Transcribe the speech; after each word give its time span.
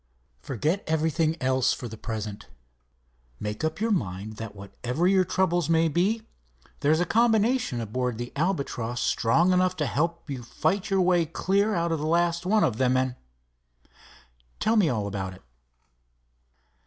Forget 0.39 0.83
everything 0.87 1.37
else 1.39 1.73
for 1.73 1.87
the 1.87 1.95
present. 1.95 2.47
Make 3.39 3.63
up 3.63 3.79
your 3.79 3.91
mind 3.91 4.37
that 4.37 4.55
whatever 4.55 5.07
your 5.07 5.23
troubles 5.23 5.69
may 5.69 5.87
be, 5.89 6.23
there's 6.79 6.99
a 6.99 7.05
combination 7.05 7.79
aboard 7.79 8.17
the 8.17 8.33
Albatross 8.35 8.99
strong 8.99 9.53
enough 9.53 9.75
to 9.75 9.85
help 9.85 10.27
you 10.27 10.41
fight 10.41 10.89
your 10.89 11.01
way 11.01 11.27
clear 11.27 11.75
out 11.75 11.91
of 11.91 11.99
the 11.99 12.07
last 12.07 12.47
one 12.47 12.63
of 12.63 12.77
them, 12.77 12.97
and—tell 12.97 14.75
me 14.75 14.89
all 14.89 15.05
about 15.05 15.35
it." 15.35 15.43